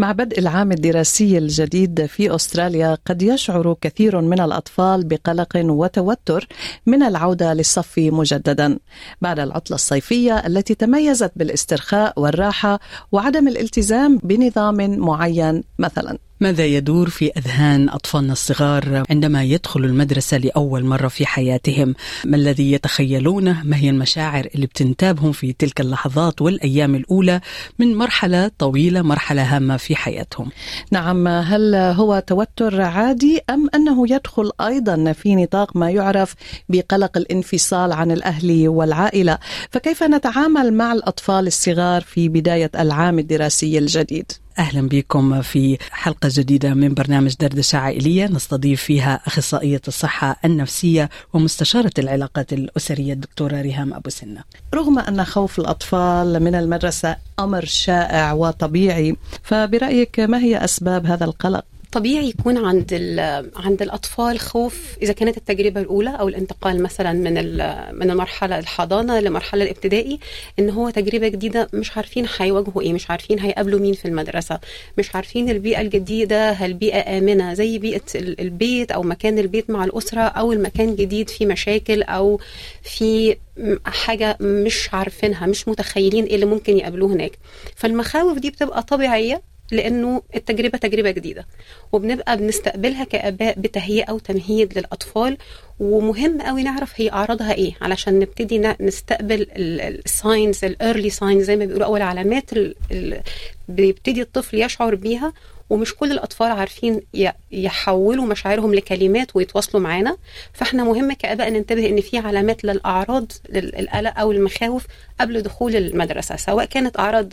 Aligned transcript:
مع 0.00 0.12
بدء 0.12 0.38
العام 0.38 0.72
الدراسي 0.72 1.38
الجديد 1.38 2.06
في 2.06 2.34
أستراليا 2.34 2.98
قد 3.06 3.22
يشعر 3.22 3.76
كثير 3.80 4.20
من 4.20 4.40
الأطفال 4.40 5.04
بقلق 5.04 5.48
وتوتر 5.56 6.48
من 6.86 7.02
العودة 7.02 7.54
للصف 7.54 7.98
مجددا. 7.98 8.78
بعد 9.20 9.38
العطلة 9.38 9.74
الصيفية 9.74 10.46
التي 10.46 10.74
تميزت 10.74 11.32
بالاسترخاء 11.36 12.20
والراحة 12.20 12.80
وعدم 13.12 13.48
الالتزام 13.48 14.18
بنظام 14.22 14.98
معين 14.98 15.62
مثلا. 15.78 16.18
ماذا 16.40 16.66
يدور 16.66 17.08
في 17.08 17.32
أذهان 17.36 17.88
أطفالنا 17.88 18.32
الصغار 18.32 19.02
عندما 19.10 19.44
يدخلوا 19.44 19.86
المدرسة 19.86 20.36
لأول 20.36 20.84
مرة 20.84 21.08
في 21.08 21.26
حياتهم؟ 21.26 21.94
ما 22.24 22.36
الذي 22.36 22.72
يتخيلونه؟ 22.72 23.62
ما 23.64 23.76
هي 23.76 23.90
المشاعر 23.90 24.48
اللي 24.54 24.66
بتنتابهم 24.66 25.32
في 25.32 25.52
تلك 25.52 25.80
اللحظات 25.80 26.42
والأيام 26.42 26.94
الأولى 26.94 27.40
من 27.78 27.94
مرحلة 27.94 28.50
طويلة، 28.58 29.02
مرحلة 29.02 29.56
هامة 29.56 29.76
في 29.76 29.96
حياتهم؟ 29.96 30.50
نعم، 30.90 31.28
هل 31.28 31.74
هو 31.74 32.22
توتر 32.26 32.80
عادي 32.80 33.40
أم 33.50 33.68
أنه 33.74 34.12
يدخل 34.12 34.50
أيضا 34.60 35.12
في 35.12 35.36
نطاق 35.36 35.76
ما 35.76 35.90
يعرف 35.90 36.34
بقلق 36.68 37.16
الانفصال 37.16 37.92
عن 37.92 38.10
الأهل 38.10 38.68
والعائلة؟ 38.68 39.38
فكيف 39.70 40.02
نتعامل 40.02 40.74
مع 40.74 40.92
الأطفال 40.92 41.46
الصغار 41.46 42.00
في 42.02 42.28
بداية 42.28 42.70
العام 42.78 43.18
الدراسي 43.18 43.78
الجديد؟ 43.78 44.32
أهلا 44.58 44.88
بكم 44.88 45.42
في 45.42 45.78
حلقة 45.90 46.28
جديدة 46.32 46.74
من 46.74 46.94
برنامج 46.94 47.34
دردشه 47.40 47.78
عائليه 47.78 48.26
نستضيف 48.26 48.82
فيها 48.82 49.20
أخصائية 49.26 49.80
الصحة 49.88 50.36
النفسية 50.44 51.10
ومستشارة 51.32 51.92
العلاقات 51.98 52.52
الأسرية 52.52 53.12
الدكتورة 53.12 53.60
ريهام 53.60 53.94
أبو 53.94 54.10
سنة. 54.10 54.44
رغم 54.74 54.98
أن 54.98 55.24
خوف 55.24 55.58
الأطفال 55.58 56.40
من 56.42 56.54
المدرسة 56.54 57.16
أمر 57.38 57.64
شائع 57.64 58.32
وطبيعي، 58.32 59.16
فبرأيك 59.42 60.20
ما 60.20 60.38
هي 60.38 60.64
أسباب 60.64 61.06
هذا 61.06 61.24
القلق؟ 61.24 61.64
طبيعي 61.92 62.28
يكون 62.28 62.58
عند 62.66 62.94
عند 63.56 63.82
الأطفال 63.82 64.38
خوف 64.40 64.96
إذا 65.02 65.12
كانت 65.12 65.36
التجربة 65.36 65.80
الأولى 65.80 66.10
أو 66.20 66.28
الانتقال 66.28 66.82
مثلا 66.82 67.12
من 67.12 67.34
من 67.98 68.10
المرحلة 68.10 68.58
الحضانة 68.58 69.20
لمرحلة 69.20 69.64
الابتدائي 69.64 70.18
إن 70.58 70.70
هو 70.70 70.90
تجربة 70.90 71.28
جديدة 71.28 71.68
مش 71.72 71.96
عارفين 71.96 72.26
هيواجهوا 72.38 72.82
إيه 72.82 72.92
مش 72.92 73.10
عارفين 73.10 73.40
هيقابلوا 73.40 73.80
مين 73.80 73.94
في 73.94 74.04
المدرسة 74.08 74.60
مش 74.98 75.14
عارفين 75.16 75.50
البيئة 75.50 75.80
الجديدة 75.80 76.50
هل 76.50 76.74
بيئة 76.74 77.18
آمنة 77.18 77.54
زي 77.54 77.78
بيئة 77.78 78.02
البيت 78.14 78.90
أو 78.92 79.02
مكان 79.02 79.38
البيت 79.38 79.70
مع 79.70 79.84
الأسرة 79.84 80.20
أو 80.20 80.52
المكان 80.52 80.96
جديد 80.96 81.30
في 81.30 81.46
مشاكل 81.46 82.02
أو 82.02 82.40
في 82.82 83.36
حاجة 83.84 84.36
مش 84.40 84.88
عارفينها 84.94 85.46
مش 85.46 85.68
متخيلين 85.68 86.24
إيه 86.24 86.34
اللي 86.34 86.46
ممكن 86.46 86.78
يقابلوه 86.78 87.12
هناك. 87.12 87.38
فالمخاوف 87.76 88.38
دي 88.38 88.50
بتبقى 88.50 88.82
طبيعية 88.82 89.42
لأنه 89.72 90.22
التجربة 90.34 90.78
تجربة 90.78 91.10
جديدة. 91.10 91.46
وبنبقى 91.92 92.36
بنستقبلها 92.36 93.04
كآباء 93.04 93.60
بتهيئة 93.60 94.12
وتمهيد 94.12 94.78
للأطفال 94.78 95.38
ومهم 95.80 96.42
قوي 96.42 96.62
نعرف 96.62 96.92
هي 96.96 97.12
أعراضها 97.12 97.52
إيه 97.52 97.72
علشان 97.80 98.18
نبتدي 98.18 98.74
نستقبل 98.80 99.46
ال 99.56 99.74
signs 99.74 100.64
ال 100.64 100.72
early 100.72 101.10
signs 101.10 101.44
زي 101.44 101.56
ما 101.56 101.64
بيقولوا 101.64 101.86
اول 101.86 102.02
علامات 102.02 102.50
بيبتدي 103.68 104.22
الطفل 104.22 104.62
يشعر 104.62 104.94
بيها 104.94 105.32
ومش 105.70 105.94
كل 105.94 106.12
الأطفال 106.12 106.50
عارفين 106.50 107.00
يحولوا 107.52 108.24
مشاعرهم 108.24 108.74
لكلمات 108.74 109.36
ويتواصلوا 109.36 109.82
معانا. 109.82 110.16
فإحنا 110.52 110.84
مهم 110.84 111.12
كآباء 111.12 111.50
ننتبه 111.50 111.86
إن 111.88 112.00
في 112.00 112.18
علامات 112.18 112.64
للأعراض 112.64 113.32
القلق 113.54 114.18
أو 114.18 114.32
المخاوف 114.32 114.86
قبل 115.20 115.42
دخول 115.42 115.76
المدرسة 115.76 116.36
سواء 116.36 116.64
كانت 116.64 116.98
أعراض 116.98 117.32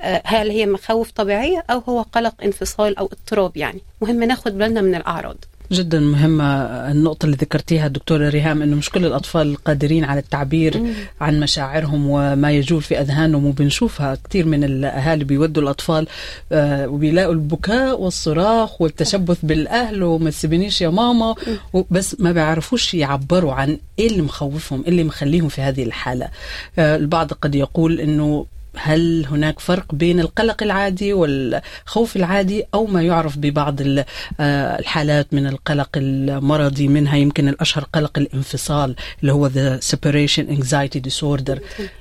آه، 0.00 0.22
هل 0.24 0.50
هي 0.50 0.66
مخاوف 0.66 1.10
طبيعية 1.10 1.64
أو 1.70 1.78
هو 1.78 2.02
قلق 2.02 2.34
انفصال 2.44 2.98
أو 2.98 3.06
اضطراب 3.06 3.56
يعني. 3.56 3.80
مهم 4.00 4.24
ناخد 4.24 4.58
بالنا 4.58 4.80
من 4.80 4.94
الأعراض. 4.94 5.44
جدا 5.72 6.00
مهمة 6.00 6.44
النقطة 6.90 7.26
اللي 7.26 7.36
ذكرتيها 7.36 7.88
دكتورة 7.88 8.28
ريهام 8.28 8.62
أنه 8.62 8.76
مش 8.76 8.90
كل 8.90 9.06
الأطفال 9.06 9.56
قادرين 9.56 10.04
على 10.04 10.20
التعبير 10.20 10.78
مم. 10.78 10.92
عن 11.20 11.40
مشاعرهم 11.40 12.10
وما 12.10 12.52
يجول 12.52 12.82
في 12.82 13.00
أذهانهم 13.00 13.46
وبنشوفها 13.46 14.18
كثير 14.28 14.46
من 14.46 14.64
الأهالي 14.64 15.24
بيودوا 15.24 15.62
الأطفال 15.62 16.06
آه، 16.52 16.88
وبيلاقوا 16.88 17.32
البكاء 17.32 18.00
والصراخ 18.00 18.82
والتشبث 18.82 19.38
بالأهل 19.42 20.02
وما 20.02 20.30
تسيبنيش 20.30 20.80
يا 20.80 20.88
ماما. 20.88 21.34
بس 21.90 22.20
ما 22.20 22.32
بيعرفوش 22.32 22.94
يعبروا 22.94 23.52
عن 23.52 23.78
إيه 23.98 24.06
اللي 24.06 24.22
مخوفهم 24.22 24.82
إيه 24.82 24.88
اللي 24.88 25.04
مخليهم 25.04 25.48
في 25.48 25.60
هذه 25.60 25.82
الحالة. 25.82 26.28
آه، 26.78 26.96
البعض 26.96 27.32
قد 27.32 27.54
يقول 27.54 28.00
أنه 28.00 28.46
هل 28.80 29.26
هناك 29.26 29.60
فرق 29.60 29.94
بين 29.94 30.20
القلق 30.20 30.62
العادي 30.62 31.12
والخوف 31.12 32.16
العادي 32.16 32.64
أو 32.74 32.86
ما 32.86 33.02
يعرف 33.02 33.38
ببعض 33.38 33.80
آه، 33.80 34.04
الحالات 34.78 35.34
من 35.34 35.46
القلق 35.46 35.90
المرضي؟ 35.96 36.88
منها 36.88 37.16
يمكن 37.16 37.48
الأشهر 37.48 37.84
قلق 37.92 38.18
الانفصال 38.18 38.96
اللي 39.20 39.32
هو 39.32 39.48
the 39.48 39.80
separation 39.82 40.44
anxiety 40.58 41.00
disorder. 41.10 41.58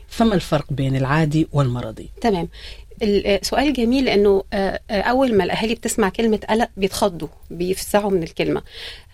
فما 0.08 0.36
الفرق 0.36 0.66
بين 0.74 0.96
العادي 0.96 1.48
والمرضي؟ 1.54 2.10
تمام. 2.22 2.48
السؤال 3.02 3.74
جميل 3.74 4.06
لأنه 4.06 4.44
آه، 4.54 4.80
آه، 4.90 5.02
أول 5.02 5.38
ما 5.38 5.44
الأهالي 5.44 5.76
بتسمع 5.76 6.10
كلمة 6.10 6.40
قلق 6.50 6.70
بيتخضوا 6.78 7.28
بيفزعوا 7.52 8.12
من 8.12 8.24
الكلمة. 8.24 8.62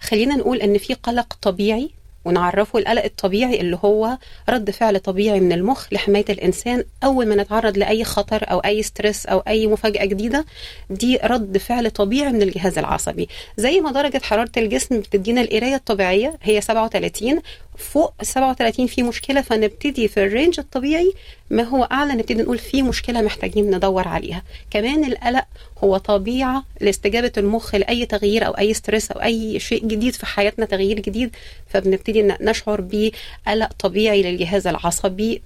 خلينا 0.01 0.35
نقول 0.35 0.57
إن 0.57 0.77
في 0.77 0.93
قلق 0.93 1.37
طبيعي 1.41 1.89
ونعرفه 2.25 2.79
القلق 2.79 3.03
الطبيعي 3.03 3.61
اللي 3.61 3.79
هو 3.85 4.17
رد 4.49 4.71
فعل 4.71 4.99
طبيعي 4.99 5.39
من 5.39 5.51
المخ 5.51 5.87
لحماية 5.93 6.25
الإنسان 6.29 6.83
أول 7.03 7.27
ما 7.27 7.35
نتعرض 7.35 7.77
لأي 7.77 8.03
خطر 8.03 8.45
أو 8.51 8.59
أي 8.59 8.83
stress 8.83 9.25
أو 9.25 9.39
أي 9.39 9.67
مفاجأة 9.67 10.05
جديدة 10.05 10.45
دي 10.89 11.19
رد 11.23 11.57
فعل 11.57 11.91
طبيعي 11.91 12.31
من 12.31 12.41
الجهاز 12.41 12.77
العصبي. 12.77 13.29
زي 13.57 13.81
ما 13.81 13.91
درجة 13.91 14.21
حرارة 14.23 14.51
الجسم 14.57 14.99
بتدينا 14.99 15.41
القراية 15.41 15.75
الطبيعية 15.75 16.37
هي 16.43 16.61
37 16.61 17.41
فوق 17.77 18.13
37 18.21 18.87
في 18.87 19.03
مشكلة 19.03 19.41
فنبتدي 19.41 20.07
في 20.07 20.23
ال 20.23 20.29
range 20.29 20.59
الطبيعي 20.59 21.13
ما 21.49 21.63
هو 21.63 21.83
أعلى 21.83 22.13
نبتدي 22.13 22.43
نقول 22.43 22.57
في 22.57 22.81
مشكلة 22.81 23.21
محتاجين 23.21 23.75
ندور 23.75 24.07
عليها. 24.07 24.43
كمان 24.71 25.05
القلق 25.05 25.45
هو 25.83 25.97
طبيعة 25.97 26.63
لاستجابة 26.81 27.31
المخ 27.37 27.75
لأي 27.75 28.05
تغيير 28.05 28.45
أو 28.45 28.51
أي 28.51 28.73
stress 28.73 29.11
أو 29.11 29.21
أي 29.21 29.59
شيء 29.59 29.85
جديد 29.85 30.13
في 30.13 30.25
حياتنا 30.25 30.65
تغيير 30.65 30.99
جديد 30.99 31.35
فبنبتدي 31.69 32.21
نشعر 32.41 32.81
بقلق 32.81 33.73
طبيعي 33.79 34.23
للجهاز 34.23 34.67
العصبي 34.67 35.41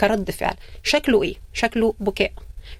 كرد 0.00 0.30
فعل. 0.30 0.54
شكله 0.84 1.22
إيه؟ 1.22 1.34
شكله 1.54 1.94
بكاء. 2.00 2.32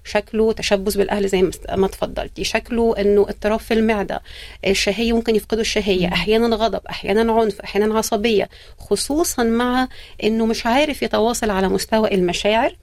شكله 0.03 0.53
تشبث 0.53 0.95
بالأهل 0.95 1.27
زي 1.27 1.51
ما 1.69 1.87
تفضلتي. 1.87 2.43
شكله 2.43 2.95
إنه 2.99 3.21
اضطراب 3.21 3.59
في 3.59 3.73
المعدة. 3.73 4.21
الشهية 4.67 5.13
ممكن 5.13 5.35
يفقدوا 5.35 5.61
الشهية. 5.61 6.07
أحيانا 6.07 6.55
غضب 6.55 6.81
أحيانا 6.89 7.33
عنف 7.33 7.61
أحيانا 7.61 7.97
عصبية. 7.97 8.49
خصوصا 8.77 9.43
مع 9.43 9.87
إنه 10.23 10.45
مش 10.45 10.65
عارف 10.65 11.03
يتواصل 11.03 11.49
على 11.49 11.69
مستوى 11.69 12.13
المشاعر. 12.13 12.75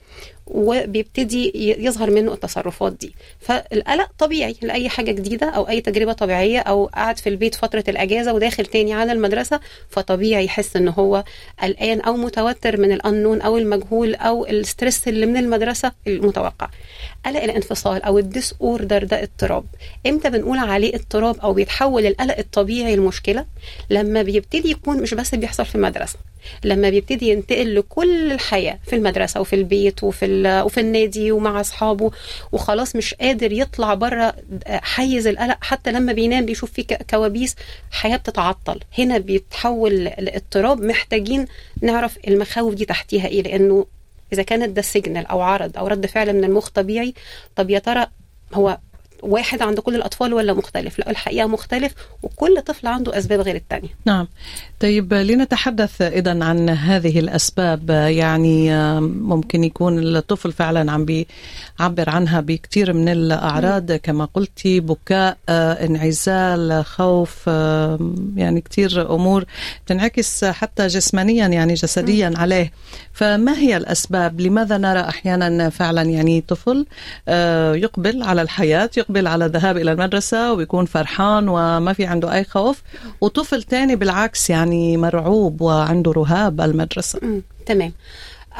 وبيبتدي 0.54 1.52
يظهر 1.84 2.10
منه 2.10 2.32
التصرفات 2.32 2.92
دي. 2.92 3.14
فالقلق 3.40 4.10
طبيعي 4.18 4.56
لأي 4.62 4.88
حاجة 4.88 5.12
جديدة 5.12 5.48
أو 5.50 5.68
أي 5.68 5.80
تجربة 5.80 6.12
طبيعية 6.12 6.58
أو 6.58 6.86
قاعد 6.86 7.18
في 7.18 7.28
البيت 7.28 7.54
فترة 7.54 7.84
الأجازة 7.88 8.32
وداخل 8.32 8.66
تاني 8.66 8.92
على 8.94 9.12
المدرسة 9.12 9.60
فطبيعي 9.90 10.44
يحس 10.44 10.76
إن 10.76 10.88
هو 10.88 11.24
قلقان 11.62 12.00
أو 12.00 12.16
متوتر 12.16 12.80
من 12.80 12.92
الأنون 12.92 13.40
أو 13.40 13.58
المجهول 13.58 14.14
أو 14.14 14.46
ال 14.46 14.55
stress 14.55 15.08
اللي 15.08 15.26
من 15.26 15.36
المدرسة 15.36 15.92
المتوقع. 16.06 16.68
قلق 17.26 17.42
الانفصال 17.42 18.02
أو 18.02 18.18
ال 18.18 18.54
disorder 18.60 19.04
ده 19.04 19.22
اضطراب. 19.22 19.64
إمتى 20.06 20.30
بنقول 20.30 20.58
عليه 20.58 20.94
اضطراب 20.94 21.36
أو 21.40 21.52
بيتحول 21.52 22.06
القلق 22.06 22.38
الطبيعي 22.38 22.96
لمشكله 22.96 23.44
لما 23.90 24.22
بيبتدي 24.22 24.70
يكون 24.70 25.02
مش 25.02 25.14
بس 25.14 25.34
بيحصل 25.34 25.66
في 25.66 25.74
المدرسة 25.74 26.18
لما 26.64 26.90
بيبتدي 26.90 27.28
ينتقل 27.28 27.74
لكل 27.74 28.32
الحياة 28.32 28.78
في 28.86 28.96
المدرسة 28.96 29.40
وفي 29.40 29.56
البيت 29.56 30.04
وفي 30.04 30.24
وفي 30.46 30.80
النادي 30.80 31.32
ومع 31.32 31.60
أصحابه 31.60 32.10
وخلاص 32.52 32.96
مش 32.96 33.14
قادر 33.14 33.52
يطلع 33.52 33.94
بره 33.94 34.34
حيز 34.66 35.26
القلق. 35.26 35.56
حتى 35.60 35.92
لما 35.92 36.12
بينام 36.12 36.46
بيشوف 36.46 36.72
فيه 36.72 36.82
كوابيس 37.10 37.56
حياة 37.90 38.16
بتتعطل. 38.16 38.80
هنا 38.98 39.18
بيتحول 39.18 40.04
لاضطراب 40.04 40.80
محتاجين 40.80 41.46
نعرف 41.82 42.18
المخاوف 42.28 42.74
دي 42.74 42.84
تحتيها 42.84 43.26
إيه 43.26 43.42
لأنه 43.42 43.86
إذا 44.32 44.42
كانت 44.42 44.68
ده 44.76 44.82
signal 44.82 45.26
أو 45.26 45.40
عرض 45.40 45.78
أو 45.78 45.86
رد 45.86 46.06
فعل 46.06 46.32
من 46.32 46.44
المخ 46.44 46.68
طبيعي 46.68 47.14
طب 47.56 47.70
يا 47.70 47.78
ترى 47.78 48.06
هو 48.54 48.78
واحد 49.22 49.62
عند 49.62 49.80
كل 49.80 49.94
الأطفال 49.94 50.34
ولا 50.34 50.52
مختلف؟ 50.52 50.98
لا 50.98 51.10
الحقيقة 51.10 51.46
مختلف 51.46 51.94
وكل 52.22 52.62
طفل 52.62 52.86
عنده 52.86 53.18
أسباب 53.18 53.40
غير 53.40 53.56
الثانية 53.56 53.88
نعم. 54.04 54.28
طيب 54.80 55.14
لنتحدث 55.14 56.02
اذا 56.02 56.44
عن 56.44 56.68
هذه 56.68 57.18
الأسباب. 57.18 57.90
يعني 57.90 58.70
ممكن 59.00 59.64
يكون 59.64 59.98
الطفل 60.16 60.52
فعلا 60.52 60.92
عم 60.92 61.04
بيعبر 61.04 62.10
عنها 62.10 62.40
بكثير 62.40 62.92
من 62.92 63.08
الأعراض. 63.08 63.92
كما 63.92 64.24
قلتي 64.24 64.80
بكاء 64.80 65.36
انعزال 65.48 66.84
خوف 66.84 67.46
يعني 68.36 68.60
كثير 68.60 69.14
أمور 69.14 69.44
تنعكس 69.86 70.44
حتى 70.44 70.86
جسمانيا 70.86 71.46
يعني 71.46 71.74
جسديا 71.74 72.32
عليه. 72.36 72.72
فما 73.12 73.58
هي 73.58 73.76
الأسباب؟ 73.76 74.40
لماذا 74.40 74.78
نرى 74.78 75.00
أحيانا 75.00 75.70
فعلا 75.70 76.02
يعني 76.02 76.44
طفل 76.48 76.86
يقبل 77.74 78.22
على 78.22 78.42
الحياة 78.42 78.90
يقبل 78.96 79.26
على 79.26 79.46
الذهاب 79.46 79.76
إلى 79.76 79.92
المدرسة 79.92 80.52
وبيكون 80.52 80.84
فرحان 80.84 81.48
وما 81.48 81.92
في 81.92 82.06
عنده 82.06 82.34
أي 82.34 82.44
خوف 82.44 82.82
وطفل 83.20 83.62
تاني 83.62 83.96
بالعكس 83.96 84.50
يعني 84.50 84.69
مرعوب 84.96 85.60
وعنده 85.60 86.12
رهاب 86.12 86.60
المدرسة. 86.60 87.42
تمام. 87.66 87.92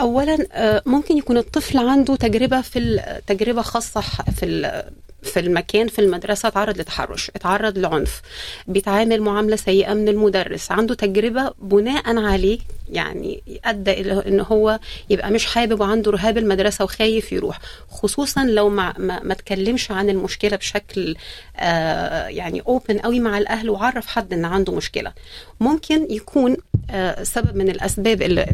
اولا 0.01 0.39
ممكن 0.87 1.17
يكون 1.19 1.37
الطفل 1.37 1.79
عنده 1.79 2.17
تجربة 2.17 2.61
في 2.61 3.01
تجربة 3.27 3.63
خاصة 3.63 4.01
في 4.37 4.83
في 5.23 5.41
المكان 5.41 5.89
في 5.89 5.99
المدرسة 5.99 6.49
اتعرض 6.49 6.79
لتحرش 6.79 7.31
اتعرض 7.37 7.79
لعنف 7.79 8.23
بيتعامل 8.67 9.23
معاملة 9.23 9.57
سيئة 9.57 9.95
من 9.95 10.09
المدرس 10.09 10.73
عنده 10.73 10.95
تجربة 10.95 11.53
بناء 11.63 12.17
عليه 12.19 12.59
يعني 12.93 13.43
أدى 13.65 13.91
إلى 13.93 14.23
إن 14.27 14.41
هو 14.41 14.79
يبقى 15.11 15.31
مش 15.31 15.47
حابب 15.47 15.81
وعنده 15.81 16.11
رهاب 16.11 16.39
المدرسة 16.39 16.85
وخايف 16.85 17.33
يروح. 17.33 17.59
خصوصا 17.91 18.45
لو 18.45 18.69
ما 18.69 18.95
ما, 18.99 19.23
ما 19.23 19.33
اتكلمش 19.33 19.91
عن 19.91 20.11
المشكلة 20.11 20.57
بشكل 20.57 21.17
آه 21.57 22.27
يعني 22.27 22.61
اوبن 22.69 22.99
قوي 22.99 23.21
مع 23.21 23.39
الأهل 23.39 23.71
وعرف 23.71 24.07
حد 24.07 24.33
إن 24.33 24.45
عنده 24.45 24.73
مشكلة. 24.73 25.13
ممكن 25.61 26.07
يكون 26.11 26.57
آه 26.91 27.23
سبب 27.23 27.57
من 27.57 27.69
الأسباب 27.71 28.23
اللي, 28.23 28.47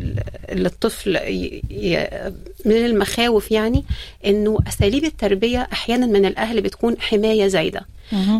اللي 0.49 0.69
الطفل 0.69 1.17
ي 1.17 1.62
ي 1.71 2.09
من 2.65 2.77
المخاوف 2.87 3.50
يعني 3.50 3.85
إنه 4.27 4.59
أساليب 4.69 5.05
التربية 5.05 5.69
أحيانا 5.73 6.06
من 6.06 6.25
الأهل 6.27 6.61
بتكون 6.61 7.00
حماية 7.00 7.47
زايدة. 7.47 7.87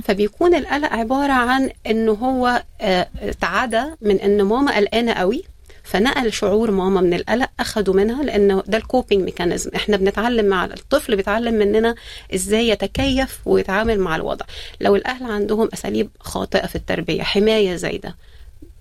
فبيكون 0.05 0.55
القلق 0.55 0.93
عبارة 0.93 1.33
عن 1.33 1.71
إنه 1.87 2.13
هو 2.13 2.63
آه 2.81 3.09
تعدى 3.41 3.85
من 4.01 4.21
إن 4.21 4.43
ماما 4.43 4.77
قلقانة 4.77 5.13
قوي 5.13 5.45
فنقل 5.87 6.33
شعور 6.33 6.71
ماما 6.71 7.01
من 7.01 7.15
القلق 7.15 7.49
أخده 7.61 7.93
منها 7.93 8.23
لأنه 8.23 8.63
ده 8.67 8.79
ال 8.79 8.85
coping 8.85 9.23
mechanism 9.25 9.71
إحنا 9.77 9.97
بنتعلم 9.97 10.47
مع 10.47 10.65
الطفل 10.65 11.17
بيتعلم 11.17 11.55
مننا 11.55 11.95
إزاي 12.35 12.69
يتكيف 12.69 13.39
ويتعامل 13.45 14.01
مع 14.01 14.17
الوضع. 14.17 14.45
لو 14.81 14.97
الأهل 14.97 15.25
عندهم 15.33 15.69
أساليب 15.73 16.11
خاطئة 16.21 16.67
في 16.67 16.77
التربية 16.77 17.23
حماية 17.23 17.77
زايدة 17.77 18.17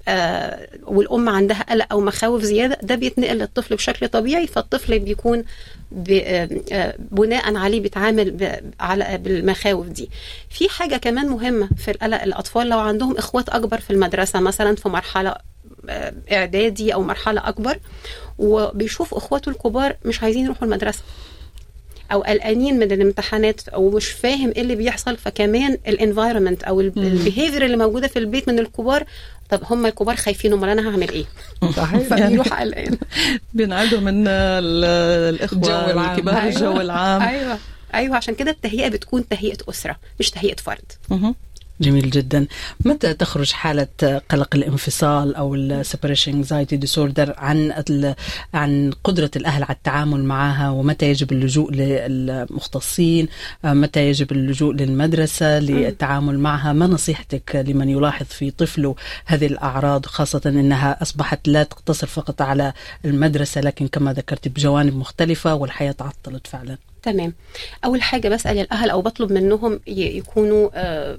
آه 0.08 0.68
والأم 0.84 1.30
عندها 1.30 1.64
قلق 1.70 1.86
أو 1.92 2.02
مخاوف 2.02 2.42
زيادة 2.44 2.78
ده 2.84 2.96
بيتنقل 2.96 3.38
للطفل 3.38 3.76
بشكل 3.76 4.08
طبيعي 4.08 4.48
فالطفل 4.48 5.00
بيكون 5.00 5.44
آه 6.10 6.96
بناء 7.12 7.56
عليه 7.56 7.80
بيتعامل 7.82 8.62
على 8.80 9.18
بالمخاوف 9.18 9.88
دي. 9.88 10.10
في 10.50 10.70
حاجة 10.70 10.98
كمان 10.98 11.28
مهمة 11.28 11.70
في 11.78 11.92
القلق 11.92 12.22
الأطفال 12.24 12.70
لو 12.70 12.80
عندهم 12.80 13.18
إخوات 13.18 13.50
أكبر 13.50 13.80
في 13.80 13.92
المدرسة 13.92 14.40
مثلا 14.40 14.76
في 14.76 14.90
مرحلة 14.90 15.36
إعدادي 16.32 16.94
أو 16.94 17.04
مرحلة 17.04 17.50
أكبر 17.50 17.80
وبيشوف 18.38 19.14
أخواته 19.14 19.50
الكبار 19.50 19.96
مش 20.06 20.24
عايزين 20.24 20.46
يروحوا 20.46 20.64
المدرسة 20.68 21.02
أو 22.12 22.22
قلقانين 22.22 22.80
من 22.80 22.92
الامتحانات 22.92 23.68
أو 23.68 23.90
مش 23.90 24.08
فاهم 24.08 24.54
إيه 24.56 24.62
اللي 24.62 24.76
بيحصل. 24.76 25.18
فكمان 25.18 25.78
ال 25.88 25.94
environment 25.94 26.64
أو 26.64 26.82
ال 26.82 26.91
behavior 26.91 27.66
اللي 27.66 27.78
موجودة 27.78 28.08
في 28.08 28.20
البيت 28.20 28.48
من 28.48 28.60
الكبار 28.60 29.06
طب 29.50 29.62
هم 29.64 29.86
الكبار 29.86 30.16
خايفين 30.16 30.54
امال 30.54 30.70
أنا 30.70 30.90
هعمل 30.90 31.10
إيه؟ 31.10 31.26
صحيح. 31.76 32.02
فبيروح 32.10 32.62
قلقان. 32.62 32.98
بينعدوا 33.54 34.00
من 34.00 34.28
الإخوة 34.28 35.60
الجو 35.60 35.92
العام. 35.92 36.12
الكبار 36.12 36.44
الجو 36.44 36.82
العام. 36.82 37.22
أيوه. 37.22 37.58
أيوه 37.94 38.16
عشان 38.16 38.36
كده 38.36 38.52
التهيئة 38.52 38.88
بتكون 38.88 39.28
تهيئة 39.28 39.58
أسرة 39.70 39.96
مش 40.20 40.30
تهيئة 40.30 40.56
فرد. 40.56 40.92
جميل 41.82 42.10
جدا. 42.10 42.48
متى 42.86 43.14
تخرج 43.14 43.52
حالة 43.52 43.88
قلق 44.30 44.56
الانفصال 44.56 45.36
أو 45.36 45.56
ال 45.56 45.63
separation 45.63 46.34
anxiety 46.34 46.78
disorder 46.78 47.34
عن 47.38 47.84
عن 48.54 48.92
قدرة 49.04 49.32
الأهل 49.36 49.64
على 49.64 49.74
التعامل 49.74 50.24
معها؟ 50.24 50.70
ومتى 50.70 51.10
يجب 51.10 51.32
اللجوء 51.32 51.72
للمختصين؟ 51.72 53.28
متى 53.64 54.10
يجب 54.10 54.32
اللجوء 54.32 54.74
للمدرسة 54.74 55.60
للتعامل 55.60 56.40
معها؟ 56.40 56.74
ما 56.74 56.88
نصيحتك 56.88 57.64
لمن 57.68 57.90
يلاحظ 57.90 58.26
في 58.26 58.52
طفله 58.52 58.96
هذه 59.26 59.46
الأعراض 59.46 60.06
خاصة 60.06 60.42
أنها 60.46 61.02
أصبحت 61.02 61.48
لا 61.48 61.64
تقتصر 61.64 62.08
فقط 62.08 62.42
على 62.42 62.74
المدرسة 63.06 63.62
لكن 63.62 63.88
كما 63.88 64.14
ذكرت 64.14 64.48
بجوانب 64.48 64.96
مختلفة 64.96 65.56
والحياة 65.56 65.92
تعطلت 65.92 66.48
فعلا؟ 66.48 66.78
تمام. 67.04 67.34
أول 67.86 68.02
حاجة 68.02 68.30
بسأل 68.30 68.60
الأهل 68.60 68.90
أو 68.90 69.02
بطلب 69.02 69.32
منهم 69.32 69.80
يكونوا 69.88 70.70
آه 70.74 71.18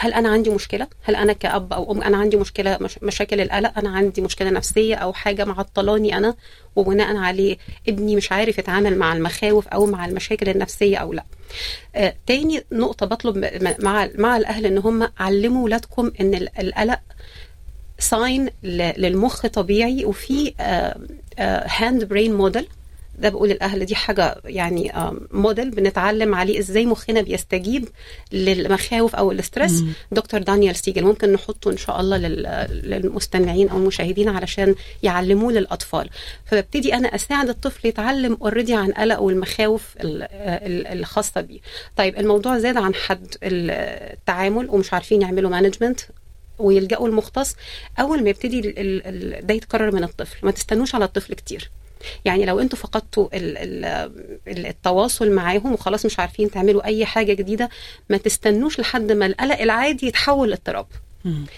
هل 0.00 0.12
أنا 0.12 0.28
عندي 0.28 0.50
مشكلة؟ 0.50 0.86
هل 1.02 1.16
أنا 1.16 1.32
كأب 1.32 1.72
أو 1.72 1.92
أم 1.92 2.02
أنا 2.02 2.16
عندي 2.16 2.36
مشكلة 2.36 2.78
مش 2.80 2.98
مشاكل 3.02 3.40
القلق؟ 3.40 3.78
أنا 3.78 3.90
عندي 3.90 4.20
مشكلة 4.20 4.50
نفسية 4.50 4.94
أو 4.94 5.12
حاجة 5.12 5.44
معطلاني 5.44 6.16
أنا 6.16 6.34
وبناء 6.76 7.16
عليه 7.16 7.56
ابني 7.88 8.16
مش 8.16 8.32
عارف 8.32 8.58
يتعامل 8.58 8.98
مع 8.98 9.12
المخاوف 9.12 9.68
أو 9.68 9.86
مع 9.86 10.06
المشاكل 10.06 10.48
النفسية 10.48 10.96
أو 10.96 11.12
لأ. 11.12 11.24
آه 11.94 12.14
تاني 12.26 12.64
نقطة 12.72 13.06
بطلب 13.06 13.38
مع 13.78 14.08
مع 14.18 14.36
الأهل 14.36 14.66
إن 14.66 14.78
هم 14.78 15.08
علموا 15.18 15.64
ولادكم 15.64 16.12
إن 16.20 16.34
القلق 16.60 17.00
sign 17.98 18.50
للمخ 18.62 19.46
طبيعي 19.46 20.04
وفي 20.04 20.54
hand 21.68 22.04
brain 22.04 22.34
model 22.34 22.68
ده 23.18 23.28
بقول 23.28 23.50
الأهل 23.50 23.84
دي 23.84 23.94
حاجة 23.94 24.36
يعني 24.44 24.92
موديل 25.30 25.70
بنتعلم 25.70 26.34
عليه 26.34 26.58
إزاي 26.58 26.86
مخنا 26.86 27.22
بيستجيب 27.22 27.88
للمخاوف 28.32 29.16
أو 29.16 29.32
ال 29.32 29.39
stress 29.39 29.82
دكتور 30.12 30.42
دانيال 30.42 30.76
سيجل 30.76 31.04
ممكن 31.04 31.32
نحطه 31.32 31.70
إن 31.70 31.76
شاء 31.76 32.00
الله 32.00 32.16
للمستمعين 32.68 33.68
أو 33.68 33.76
المشاهدين 33.76 34.28
علشان 34.28 34.74
يعلموه 35.02 35.52
للأطفال. 35.52 36.10
فببتدي 36.44 36.94
أنا 36.94 37.14
أساعد 37.14 37.48
الطفل 37.48 37.88
يتعلم 37.88 38.38
already 38.42 38.74
عن 38.74 38.92
قلق 38.92 39.20
والمخاوف 39.20 39.94
الخاصة 40.00 41.40
بيه. 41.40 41.60
طيب 41.96 42.18
الموضوع 42.18 42.58
زاد 42.58 42.76
عن 42.76 42.94
حد 42.94 43.26
التعامل 43.42 44.68
ومش 44.70 44.92
عارفين 44.92 45.22
يعملوا 45.22 45.50
مانجمنت 45.50 46.00
ويلجأوا 46.58 47.08
المختص 47.08 47.56
أول 48.00 48.22
ما 48.22 48.30
يبتدي 48.30 48.60
ده 49.42 49.54
يتكرر 49.54 49.94
من 49.94 50.04
الطفل. 50.04 50.36
ما 50.42 50.50
تستنوش 50.50 50.94
على 50.94 51.04
الطفل 51.04 51.34
كتير. 51.34 51.70
يعني 52.24 52.44
لو 52.44 52.60
أنتوا 52.60 52.78
فقدتوا 52.78 53.28
التواصل 54.48 55.30
معاهم 55.30 55.72
وخلاص 55.72 56.06
مش 56.06 56.18
عارفين 56.18 56.50
تعملوا 56.50 56.84
أي 56.84 57.06
حاجة 57.06 57.32
جديدة 57.32 57.68
ما 58.10 58.16
تستنوش 58.16 58.80
لحد 58.80 59.12
ما 59.12 59.26
القلق 59.26 59.60
العادي 59.60 60.06
يتحول 60.06 60.50
لاضطراب 60.50 60.86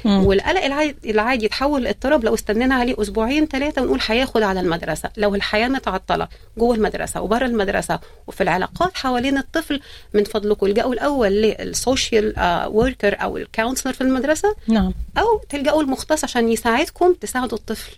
والقلق 0.06 0.64
العادي 1.04 1.44
يتحول 1.44 1.82
لاضطراب 1.82 2.24
لو 2.24 2.34
استنينا 2.34 2.74
عليه 2.74 2.94
أسبوعين 3.02 3.46
ثلاثة 3.46 3.82
ونقول 3.82 4.00
هياخد 4.06 4.42
على 4.42 4.60
المدرسة. 4.60 5.10
لو 5.16 5.34
الحياة 5.34 5.68
متعطلة 5.68 6.28
جوه 6.58 6.74
المدرسة 6.74 7.20
وبره 7.20 7.46
المدرسة 7.46 8.00
وفي 8.26 8.40
العلاقات 8.40 8.96
حوالين 8.96 9.38
الطفل 9.38 9.80
من 10.14 10.24
فضلكم 10.24 10.66
الجأوا 10.66 10.92
الأول 10.92 11.28
لل 11.28 11.55
social 11.55 12.34
worker 12.68 13.22
أو 13.22 13.36
ال 13.36 13.42
counselor 13.42 13.92
في 13.92 14.00
المدرسة 14.00 14.54
نعم. 14.68 14.94
أو 15.18 15.38
تلجأوا 15.48 15.82
المختص 15.82 16.24
عشان 16.24 16.48
يساعدكم 16.48 17.12
تساعدوا 17.14 17.58
الطفل. 17.58 17.92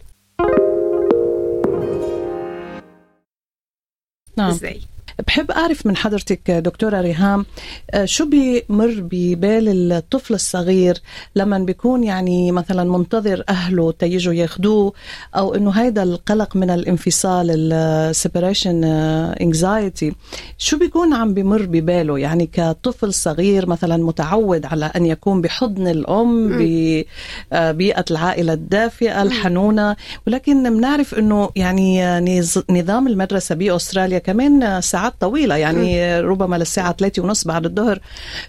نعم. 4.37 4.51
إزاي 4.51 4.81
بحب 5.27 5.51
أعرف 5.51 5.87
من 5.87 5.97
حضرتك 5.97 6.51
دكتورة 6.51 7.01
ريهام 7.01 7.47
شو 8.05 8.27
بيمر 8.27 8.95
ببال 9.01 9.93
الطفل 9.93 10.35
الصغير 10.35 10.99
لما 11.37 11.59
بيكون 11.59 12.05
يعني 12.05 12.53
مثلا 12.53 12.85
منتظر 12.85 13.45
أهله 13.49 13.93
تيجوا 13.93 14.35
ياخدوه 14.35 14.93
أو 15.37 15.55
إنه 15.55 15.71
هيدا 15.71 16.03
القلق 16.03 16.57
من 16.57 16.71
الانفصال 16.71 17.73
ال 17.73 17.83
separation 17.83 18.85
anxiety 18.85 20.13
شو 20.59 20.79
بيكون 20.79 21.15
عم 21.15 21.35
بمر 21.35 21.63
بباله؟ 21.63 22.19
يعني 22.19 22.51
كطفل 22.53 23.15
صغير 23.15 23.69
مثلا 23.69 23.97
متعود 23.97 24.67
على 24.67 24.85
أن 24.97 25.07
يكون 25.07 25.41
بحضن 25.41 25.89
الأم 25.89 26.49
ببيئة 26.49 28.05
العائلة 28.11 28.53
الدافئة 28.53 29.23
الحنونة 29.23 29.97
ولكن 30.27 30.77
بنعرف 30.77 31.15
إنه 31.15 31.51
يعني 31.57 32.03
نظام 32.71 33.07
المدرسة 33.09 33.55
بأستراليا 33.55 34.19
كمان 34.19 34.81
ساعات 34.81 35.02
طويلة 35.09 35.57
يعني 35.57 36.21
م. 36.23 36.27
ربما 36.27 36.57
للساعة 36.57 36.93
ثلاثة 36.93 37.23
ونص 37.23 37.45
بعد 37.45 37.65
الظهر 37.65 38.01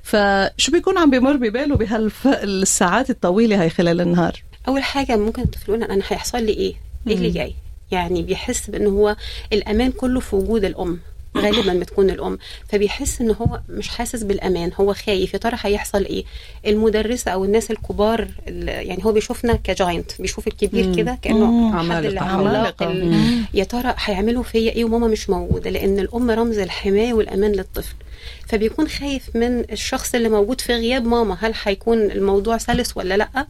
فشو 0.04 0.72
بيكون 0.72 0.98
عم 0.98 1.10
بمر 1.10 1.36
بباله 1.36 1.76
بهالساعات 1.76 3.10
الطويلة 3.10 3.62
هاي 3.62 3.70
خلال 3.70 4.02
النهار 4.02 4.44
أول 4.68 4.84
حاجة 4.84 5.18
ممكن 5.18 5.46
يقول 5.68 5.84
أنا 5.84 6.04
هيحصل 6.08 6.44
لي 6.44 6.52
إيه؟ 6.52 6.74
إيه 7.08 7.16
اللي 7.16 7.30
جاي؟ 7.30 7.56
يعني 7.92 8.22
بيحس 8.22 8.70
بأنه 8.70 8.90
هو 8.90 9.16
الأمان 9.54 9.92
كله 9.92 10.20
في 10.20 10.36
وجود 10.36 10.66
الأم 10.66 11.00
غالبا 11.38 11.74
بتكون 11.74 12.10
الأم. 12.10 12.38
فبيحس 12.70 13.22
إن 13.22 13.32
هو 13.32 13.60
مش 13.70 13.90
حاسس 13.90 14.24
بالأمان. 14.24 14.72
هو 14.80 14.94
خايف. 14.94 15.34
يا 15.34 15.40
ترى 15.40 15.58
هيحصل 15.62 16.06
إيه؟ 16.06 16.24
المدرسة 16.68 17.32
أو 17.32 17.46
الناس 17.46 17.72
الكبار 17.72 18.28
ال- 18.48 18.88
يعني 18.88 19.06
هو 19.06 19.12
بيشوفنا 19.12 19.54
كجاينت. 19.64 20.12
بيشوف 20.22 20.48
الكبير. 20.48 20.96
كده 20.96 21.18
كأنه. 21.22 21.72
حد 21.72 21.78
عمالقة. 21.78 22.08
اللي 22.08 22.20
عملاق 22.20 22.84
عمالقة. 22.84 22.92
ال- 22.92 23.12
مم. 23.12 23.46
يا 23.54 23.64
ترى 23.64 23.94
هيعملوا 23.98 24.44
فيا 24.44 24.72
إيه 24.72 24.86
وماما 24.86 25.08
مش 25.08 25.30
موجودة؟ 25.30 25.70
لأن 25.70 26.00
الأم 26.00 26.32
رمز 26.32 26.58
الحماية 26.58 27.14
والأمان 27.14 27.52
للطفل. 27.52 27.96
فبيكون 28.48 28.88
خايف 28.88 29.36
من 29.36 29.60
الشخص 29.72 30.16
اللي 30.16 30.30
موجود 30.30 30.62
في 30.62 30.74
غياب 30.74 31.06
ماما. 31.06 31.38
هل 31.42 31.54
هيكون 31.64 31.98
الموضوع 32.12 32.58
سلس 32.58 32.98
ولا 32.98 33.18
لأ؟ 33.18 33.48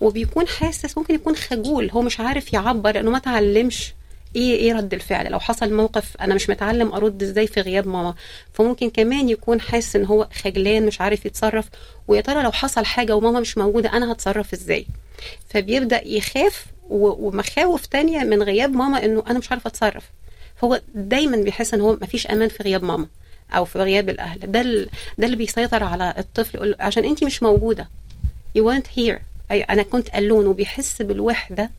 وبيكون 0.00 0.46
حاسس. 0.48 0.98
ممكن 0.98 1.14
يكون 1.14 1.36
خجول. 1.36 1.90
هو 1.90 2.02
مش 2.02 2.20
عارف 2.20 2.52
يعبر 2.52 2.90
لأنه 2.94 3.10
ما 3.10 3.18
تعلمش 3.18 3.92
إيه 4.36 4.54
إيه 4.56 4.72
رد 4.72 4.94
الفعل؟ 4.94 5.30
لو 5.32 5.40
حصل 5.40 5.72
موقف 5.74 6.16
أنا 6.20 6.34
مش 6.34 6.50
متعلم 6.50 6.92
ارد 6.92 7.22
إزاي 7.22 7.46
في 7.46 7.60
غياب 7.60 7.86
ماما. 7.88 8.14
فممكن 8.54 8.90
كمان 8.90 9.28
يكون 9.28 9.60
حاسس 9.60 9.96
ان 9.96 10.04
هو 10.04 10.28
خجلان 10.42 10.86
مش 10.86 11.00
عارف 11.00 11.26
يتصرف 11.26 11.68
ويا 12.08 12.20
ترى 12.20 12.42
لو 12.42 12.52
حصل 12.52 12.84
حاجة 12.84 13.16
وماما 13.16 13.40
مش 13.40 13.58
موجودة 13.58 13.92
أنا 13.92 14.12
هتصرف 14.12 14.52
إزاي؟ 14.52 14.86
فبيبدأ 15.48 16.08
يخاف 16.08 16.66
ومخاوف 16.90 17.86
تانية 17.86 18.18
من 18.18 18.42
غياب 18.42 18.70
ماما 18.70 19.04
انه 19.04 19.22
أنا 19.30 19.38
مش 19.38 19.50
عارف 19.50 19.66
اتصرف. 19.66 20.04
فهو 20.56 20.80
دايما 20.94 21.36
بيحس 21.36 21.74
ان 21.74 21.80
هو 21.80 21.92
مفيش 22.02 22.26
أمان 22.26 22.48
في 22.48 22.62
غياب 22.62 22.82
ماما 22.84 23.06
أو 23.52 23.64
في 23.64 23.78
غياب 23.78 24.08
الاهل. 24.08 24.38
ده 24.40 24.62
ده 25.18 25.26
اللي 25.26 25.36
بيسيطر 25.36 25.84
على 25.84 26.14
الطفل 26.18 26.56
يقول 26.56 26.74
عشان 26.80 27.04
انت 27.04 27.24
مش 27.24 27.42
موجودة 27.42 27.88
you 28.58 28.62
weren't 28.62 28.98
here. 28.98 29.18
أي 29.50 29.62
أنا 29.62 29.82
كنت 29.82 30.08
الون 30.14 30.46
وبيحس 30.46 31.02
بالوحدة 31.02 31.70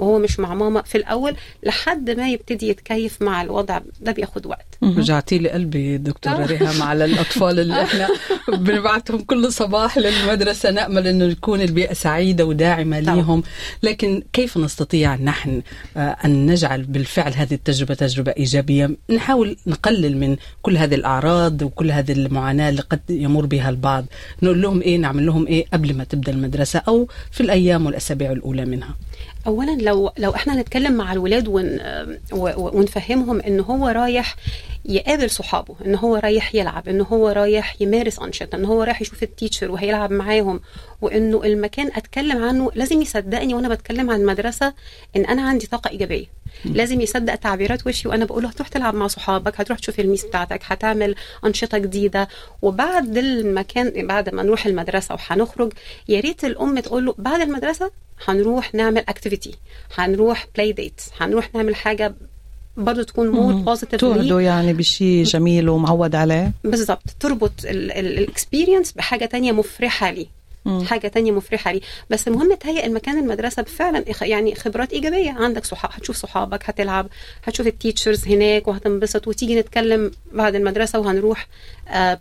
وهو 0.00 0.18
مش 0.18 0.40
مع 0.40 0.54
ماما 0.54 0.82
في 0.82 0.98
الأول 0.98 1.36
لحد 1.62 2.10
ما 2.10 2.30
يبتدي 2.30 2.68
يتكيف 2.68 3.22
مع 3.22 3.42
الوضع. 3.42 3.80
ده 4.00 4.12
بياخد 4.12 4.46
وقت. 4.46 4.66
رجعتي 4.82 5.38
لي 5.38 5.50
قلبي 5.50 5.98
دكتورة 5.98 6.46
ريهام 6.46 6.82
على 6.82 7.04
الأطفال 7.04 7.60
اللي 7.60 7.82
إحنا 7.82 8.08
بنبعتهم 8.48 9.20
كل 9.20 9.52
صباح 9.52 9.98
للمدرسة 9.98 10.70
نأمل 10.70 11.06
أنه 11.06 11.24
يكون 11.24 11.60
البيئة 11.60 11.92
سعيدة 11.92 12.44
وداعمة 12.44 13.00
طبعا. 13.00 13.14
ليهم. 13.16 13.42
لكن 13.82 14.22
كيف 14.32 14.56
نستطيع 14.58 15.14
نحن 15.16 15.62
آه، 15.96 16.16
أن 16.24 16.46
نجعل 16.46 16.82
بالفعل 16.82 17.32
هذه 17.34 17.54
التجربة 17.54 17.94
تجربة 17.94 18.32
إيجابية؟ 18.36 18.90
نحاول 19.10 19.56
نقلل 19.66 20.16
من 20.16 20.36
كل 20.62 20.76
هذه 20.76 20.94
الأعراض 20.94 21.62
وكل 21.62 21.90
هذه 21.90 22.12
المعاناة 22.12 22.68
اللي 22.68 22.82
قد 22.82 23.00
يمر 23.10 23.46
بها 23.46 23.70
البعض. 23.70 24.04
نقول 24.42 24.62
لهم 24.62 24.80
إيه 24.80 24.96
نعمل 24.98 25.26
لهم 25.26 25.46
إيه 25.46 25.66
قبل 25.72 25.94
ما 25.94 26.04
تبدأ 26.04 26.32
المدرسة 26.32 26.82
أو 26.88 27.08
في 27.30 27.40
الأيام 27.40 27.86
والأسابيع 27.86 28.32
الأولى 28.32 28.64
منها. 28.64 28.94
اولا 29.46 29.76
لو 29.80 30.12
لو 30.18 30.34
إحنا 30.34 30.54
هنتكلم 30.54 30.92
مع 30.92 31.12
الولاد 31.12 31.48
ون 31.48 31.78
ونفهمهم 32.32 33.40
إن 33.40 33.60
هو 33.60 33.88
رايح 33.88 34.36
يقابل 34.84 35.30
صحابه 35.30 35.74
إن 35.86 35.94
هو 35.94 36.16
رايح 36.16 36.54
يلعب 36.54 36.88
إن 36.88 37.00
هو 37.00 37.28
رايح 37.28 37.76
يمارس 37.80 38.18
أنشطة 38.18 38.56
إن 38.56 38.64
هو 38.64 38.82
رايح 38.82 39.02
يشوف 39.02 39.22
التيتشر 39.22 39.70
وهيلعب 39.70 40.12
معاهم 40.12 40.60
وإنه 41.00 41.42
المكان 41.44 41.86
أتكلم 41.96 42.44
عنه 42.44 42.70
لازم 42.74 43.02
يصدقني 43.02 43.54
وأنا 43.54 43.68
بتكلم 43.68 44.10
عن 44.10 44.20
المدرسة 44.20 44.72
إن 45.16 45.24
أنا 45.24 45.42
عندي 45.48 45.66
طاقة 45.66 45.90
إيجابية. 45.90 46.26
لازم 46.64 47.00
يصدق 47.00 47.34
تعبيرات 47.34 47.86
وشي 47.86 48.08
وأنا 48.08 48.24
بقول 48.24 48.42
له 48.42 48.48
هتروح 48.48 48.68
تلعب 48.68 48.94
مع 48.94 49.06
صحابك 49.06 49.60
هتروح 49.60 49.78
تشوف 49.78 50.00
ال 50.00 50.05
Miss 50.05 50.24
بتاعتك 50.24 50.60
هتعمل 50.64 51.14
أنشطة 51.46 51.78
جديدة. 51.78 52.28
وبعد 52.62 53.16
المكان 53.18 54.06
بعد 54.06 54.34
ما 54.34 54.42
نروح 54.42 54.66
المدرسة 54.66 55.14
وهنخرج 55.14 55.72
يا 56.08 56.20
ريت 56.20 56.44
الأم 56.44 56.78
تقول 56.78 57.06
له 57.06 57.14
بعد 57.18 57.40
المدرسة 57.40 57.90
هنروح 58.28 58.74
نعمل 58.74 59.04
activity 59.08 59.54
هنروح 59.98 60.46
play 60.54 60.72
date 60.72 61.00
هنروح 61.20 61.54
نعمل 61.54 61.74
حاجة 61.74 62.14
برضه 62.76 63.02
تكون 63.02 63.28
more 63.28 63.52
positive 63.52 64.00
توعدوا 64.00 64.40
يعني 64.40 64.72
بشيء 64.72 65.24
جميل 65.24 65.68
ومعود 65.68 66.14
عليه. 66.14 66.52
بالظبط 66.64 67.02
تربط 67.20 67.52
ال 67.64 67.76
experience 67.76 68.92
بحاجة 68.92 69.24
تانية 69.24 69.52
مفرحة 69.52 70.10
ليه. 70.10 70.26
حاجة 70.86 71.08
تانية 71.08 71.32
مفرحة 71.32 71.72
ليه. 71.72 71.80
بس 72.10 72.28
المهم 72.28 72.54
تهيئ 72.54 72.86
المكان 72.86 73.18
المدرسة 73.18 73.62
بفعلا 73.62 74.04
يعني 74.22 74.54
خبرات 74.54 74.92
إيجابية. 74.92 75.30
عندك 75.30 75.64
صحاب 75.64 75.90
هتشوف 75.92 76.16
صحابك 76.16 76.70
هتلعب 76.70 77.08
هتشوف 77.44 77.66
ال 77.66 77.73
teachers 77.73 78.28
هناك 78.28 78.68
وهتنبسط 78.68 79.28
وتيجي 79.28 79.60
نتكلم 79.60 80.10
بعد 80.32 80.54
المدرسة 80.54 80.98
وهنروح 80.98 81.46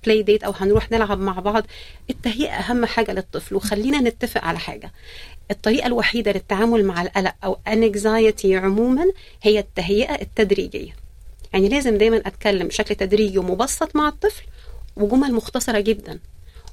play 0.05 0.21
date 0.21 0.43
أو 0.43 0.51
هنروح 0.51 0.91
نلعب 0.91 1.19
مع 1.19 1.39
بعض. 1.39 1.63
التهيئه 2.09 2.51
أهم 2.51 2.85
حاجة 2.85 3.11
للطفل 3.11 3.55
وخلينا 3.55 4.01
نتفق 4.01 4.45
على 4.45 4.59
حاجة. 4.59 4.91
الطريقة 5.51 5.87
الوحيدة 5.87 6.31
للتعامل 6.31 6.85
مع 6.85 7.01
القلق 7.01 7.33
أو 7.43 7.57
anxiety 7.67 8.55
عموما 8.55 9.05
هي 9.43 9.59
التهيئة 9.59 10.21
التدريجية. 10.21 10.95
يعني 11.53 11.69
لازم 11.69 11.97
دايما 11.97 12.17
أتكلم 12.17 12.67
بشكل 12.67 12.95
تدريجي 12.95 13.37
ومبسط 13.37 13.95
مع 13.95 14.07
الطفل 14.07 14.43
وجمل 14.95 15.33
مختصرة 15.33 15.79
جدا. 15.79 16.19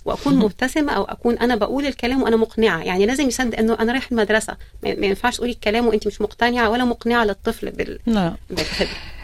وأكون 0.07 0.37
مبتسمة 0.45 0.93
أو 0.93 1.05
أكون 1.05 1.39
أنا 1.39 1.57
بقول 1.57 1.87
الكلام 1.87 2.23
وأنا 2.23 2.37
مقنعة. 2.37 2.83
يعني 2.83 3.07
لازم 3.07 3.29
يصدق 3.29 3.59
إنه 3.59 3.77
أنا 3.81 3.93
رايح 3.93 4.09
المدرسة. 4.13 4.57
ما 4.83 5.07
ينفعش 5.07 5.37
تقولي 5.37 5.53
الكلام 5.53 5.87
وانت 5.87 6.07
مش 6.07 6.21
مقتنعة 6.21 6.71
ولا 6.71 6.85
مقنعة 6.85 7.25
للطفل 7.25 7.71
بال... 7.71 7.99
لا. 8.07 8.35
بالخبره 8.51 9.16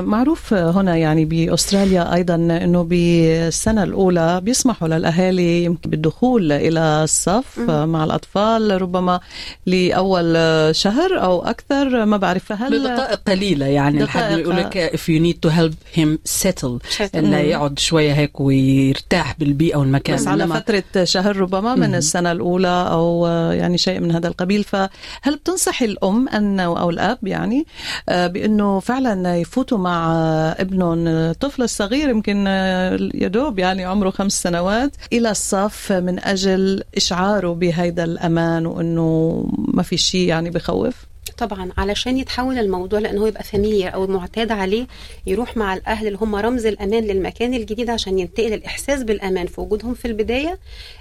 معروف 0.00 0.54
هنا 0.54 0.96
يعني 0.96 1.24
بأستراليا 1.24 2.14
أيضا 2.14 2.34
إنه 2.34 2.82
بالسنة 2.82 3.82
الأولى 3.82 4.40
بيسمحوا 4.40 4.88
للأهالي 4.88 5.64
يمكن 5.64 5.90
بالدخول 5.90 6.52
إلى 6.52 6.80
الصف. 7.04 7.60
مع 7.70 8.04
الأطفال 8.04 8.82
ربما 8.82 9.20
لأول 9.66 10.36
شهر 10.76 11.22
أو 11.22 11.42
أكثر 11.42 12.04
ما 12.04 12.16
بعرف 12.16 12.44
فهل 12.44 12.78
بدقائق 12.78 13.20
قليلة 13.28 13.66
يعني 13.66 14.02
لحد 14.02 14.20
ما 14.20 14.28
دقائق. 14.28 14.40
يقول 14.40 14.56
لك 14.56 14.90
if 14.96 15.00
you 15.00 15.20
need 15.20 15.48
to 15.48 15.52
help 15.52 15.98
him 15.98 16.18
settle. 16.40 17.00
إنه 17.14 17.38
يقعد 17.38 17.78
شوية 17.78 18.12
هيك 18.12 18.40
ويرتاح 18.40 19.36
بالبيئة 19.38 19.76
والمكان 19.76 20.16
بس 20.16 20.26
على 20.26 20.46
فترة 20.46 21.04
شهر 21.04 21.36
ربما 21.36 21.74
من 21.74 21.94
الأولى 22.30 22.88
أو 22.90 23.26
آه، 23.26 23.52
يعني 23.52 23.78
شيء 23.78 24.00
من 24.00 24.12
هذا 24.12 24.28
القبيل 24.28 24.64
فهل 24.64 25.36
بتنصحي 25.36 25.84
الأم 25.84 26.28
أن 26.28 26.60
أو 26.60 26.90
الأب 26.90 27.18
يعني 27.26 27.66
آه، 28.08 28.26
بأنه 28.26 28.80
فعلا 28.80 29.44
يفوتوا 29.60 29.78
مع 29.78 30.12
ابنهم 30.58 31.08
الطفل 31.08 31.62
الصغير 31.62 32.08
يمكن 32.08 32.44
آه، 32.48 32.98
يدوب 33.14 33.58
يعني 33.58 33.84
عمره 33.84 34.10
خمس 34.10 34.42
سنوات 34.42 34.96
إلى 35.12 35.30
الصف 35.30 35.92
من 35.92 36.24
أجل 36.24 36.82
إشعاره 36.96 37.52
بهذا 37.52 38.04
الأمان 38.04 38.66
وأنه 38.66 39.44
ما 39.58 39.82
في 39.82 39.96
شيء 39.96 40.28
يعني 40.28 40.50
بخوف. 40.50 40.94
طبعا 41.40 41.70
علشان 41.78 42.18
يتحول 42.18 42.58
الموضوع 42.58 42.98
لأنه 42.98 43.28
يبقى 43.28 43.42
فاميليار 43.42 43.94
أو 43.94 44.06
معتاد 44.06 44.52
عليه 44.52 44.86
يروح 45.26 45.56
مع 45.56 45.74
الأهل 45.74 46.06
اللي 46.06 46.18
هم 46.20 46.36
رمز 46.36 46.66
الأمان 46.66 47.04
للمكان 47.04 47.54
الجديد 47.54 47.90
عشان 47.90 48.18
ينتقل 48.18 48.52
الإحساس 48.52 49.02
بالأمان 49.02 49.46
في 49.46 49.60
وجودهم 49.60 49.94
في 49.94 50.04
البداية. 50.04 50.58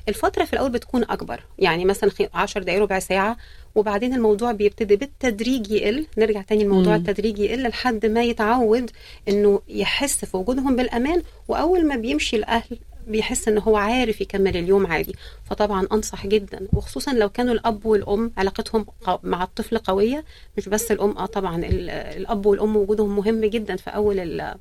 الفترة 0.10 0.46
في 0.46 0.54
الأول 0.54 0.70
بتكون 0.72 1.04
أكبر 1.04 1.44
يعني 1.60 1.86
مثلا 1.86 2.12
10 2.34 2.64
دقائق 2.64 2.82
ربع 2.82 3.00
ساعة 3.00 3.38
وبعدين 3.76 4.14
الموضوع 4.14 4.52
بيبتدي 4.52 4.96
بالتدريج 4.96 5.72
يقل. 5.72 6.06
نرجع 6.18 6.42
تاني 6.42 6.64
الموضوع 6.64 6.98
مم. 6.98 7.00
التدريجي 7.00 7.46
يقل 7.46 7.64
لحد 7.68 8.06
ما 8.06 8.24
يتعود 8.24 8.92
إنه 9.30 9.62
يحس 9.68 10.26
في 10.26 10.38
وجودهم 10.38 10.76
بالأمان. 10.76 11.22
وأول 11.48 11.88
ما 11.88 11.96
بيمشي 11.96 12.36
الأهل 12.36 12.80
بيحس 13.10 13.48
إن 13.48 13.58
هو 13.58 13.76
عارف 13.78 14.22
يكمل 14.22 14.58
اليوم 14.58 14.88
عادي 14.88 15.16
فطبعا 15.50 15.88
أنصح 15.92 16.28
جدا 16.28 16.68
وخصوصا 16.74 17.14
لو 17.14 17.30
كانوا 17.30 17.54
الأب 17.54 17.86
والأم 17.86 18.32
علاقتهم 18.38 18.86
مع 19.24 19.44
الطفل 19.44 19.78
قوية 19.78 20.26
مش 20.58 20.70
بس 20.70 20.92
الأم 20.92 21.18
آه 21.18 21.26
طبعا 21.26 21.56
ال- 21.66 21.90
الأب 21.90 22.46
والأم 22.46 22.78
وجودهم 22.78 23.16
مهم 23.16 23.46
جدا 23.46 23.76
في 23.76 23.90
أول 23.90 24.54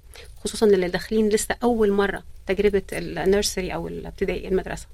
خصوصا 0.44 0.66
اللي 0.66 0.88
داخلين 0.88 1.28
لسه 1.28 1.56
أول 1.62 1.92
مرة 1.92 2.22
تجربة 2.46 2.82
ال 2.92 3.02
nursery 3.02 3.74
أو 3.74 3.88
الابتدائي 3.88 4.48
المدرسة. 4.48 4.86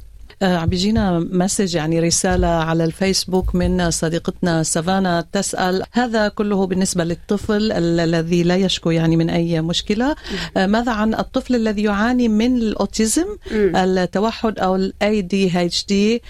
عم 0.43 0.67
بيجينا 0.69 1.19
message 1.19 1.75
يعني 1.75 2.01
رسالة 2.01 2.47
على 2.47 2.85
الفيسبوك 2.85 3.55
من 3.55 3.91
صديقتنا 3.91 4.63
سافانا 4.63 5.27
تسأل 5.33 5.83
هذا 5.93 6.29
كله 6.29 6.67
بالنسبة 6.67 7.05
للطفل 7.05 7.73
ال- 7.73 8.01
الذي 8.01 8.43
لا 8.43 8.57
يشكو 8.57 8.91
يعني 8.91 9.17
من 9.17 9.31
أي 9.31 9.61
مشكلة 9.61 10.17
آه، 10.57 10.67
ماذا 10.67 10.93
عن 10.93 11.15
الطفل 11.15 11.55
الذي 11.55 11.83
يعاني 11.83 12.29
من 12.29 12.57
ال 12.57 12.65
autism. 12.65 13.27
التوحد 13.53 14.59
أو 14.59 14.77
ال 14.77 15.23
ADHD 15.23 16.23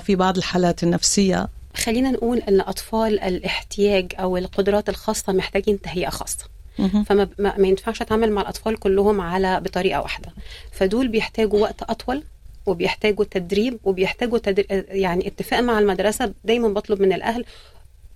في 0.00 0.16
بعض 0.16 0.36
الحالات 0.36 0.82
النفسية 0.82 1.48
خلينا 1.76 2.10
نقول 2.10 2.38
إن 2.38 2.60
اطفال 2.60 3.20
الاحتياج 3.20 4.12
أو 4.20 4.36
القدرات 4.36 4.88
الخاصة 4.88 5.32
محتاجين 5.32 5.80
تهيئة 5.80 6.10
خاصة 6.10 6.44
مهم. 6.78 7.04
فما 7.04 7.28
ما 7.38 7.54
ما 7.58 7.68
ينفعش 7.68 8.02
أتعامل 8.02 8.32
مع 8.32 8.42
الأطفال 8.42 8.78
كلهم 8.78 9.20
على 9.20 9.60
بطريقة 9.60 10.00
واحدة 10.00 10.28
فدول 10.72 11.08
بيحتاجوا 11.08 11.60
وقت 11.60 11.82
أطول 11.82 12.22
وبيحتاجوا 12.68 13.24
تدريب 13.30 13.78
وبيحتاجوا 13.84 14.38
تدر... 14.38 14.64
يعني 14.88 15.26
اتفاق 15.26 15.60
مع 15.60 15.78
المدرسة. 15.78 16.32
دايما 16.44 16.68
بطلب 16.68 17.02
من 17.02 17.12
الأهل 17.12 17.44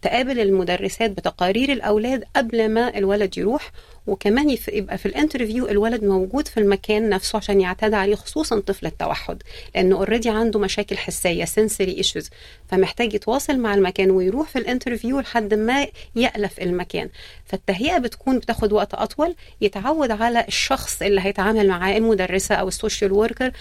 تقابل 0.02 0.40
المدرسات 0.40 1.10
بتقارير 1.10 1.72
الأولاد 1.72 2.24
قبل 2.36 2.68
ما 2.68 2.98
الولد 2.98 3.38
يروح 3.38 3.70
وكمان 4.06 4.56
يبقى 4.72 4.98
في 4.98 5.06
الانترفيو 5.06 5.68
الولد 5.68 6.04
موجود 6.04 6.48
في 6.48 6.60
المكان 6.60 7.08
نفسه 7.08 7.36
عشان 7.36 7.60
يعتاد 7.60 7.94
عليه 7.94 8.14
خصوصا 8.14 8.60
طفل 8.60 8.86
التوحد 8.86 9.42
لأنه 9.74 9.96
already 9.96 10.28
عنده 10.30 10.60
مشاكل 10.60 10.96
حسية 10.98 11.44
sensory 11.44 11.80
issues 11.80 12.30
فمحتاج 12.68 13.14
يتواصل 13.14 13.58
مع 13.58 13.74
المكان 13.74 14.10
ويروح 14.10 14.48
في 14.48 14.58
ال 14.58 14.64
interview 14.64 15.20
لحد 15.20 15.54
ما 15.54 15.86
يألف 16.16 16.60
المكان. 16.60 17.08
فالتهيئة 17.44 17.98
بتكون 17.98 18.38
بتاخد 18.38 18.72
وقت 18.72 18.94
أطول 18.94 19.34
يتعود 19.60 20.10
على 20.10 20.44
الشخص 20.48 21.02
اللي 21.02 21.20
هيتعامل 21.20 21.68
معاه 21.68 21.96
المدرسة 21.96 22.54
أو 22.54 22.68
ال 22.68 22.74
social 22.74 23.12
worker 23.12 23.52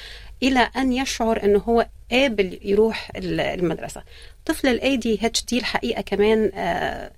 إلى 0.43 0.59
أن 0.77 0.93
يشعر 0.93 1.43
إن 1.43 1.55
هو 1.55 1.87
قابل 2.11 2.59
يروح 2.63 3.11
ال- 3.15 3.39
المدرسة. 3.39 4.03
طفل 4.45 4.67
ال 4.67 4.97
ADHD 4.97 5.57
الحقيقة 5.57 6.01
كمان 6.01 6.51
آه، 6.55 7.11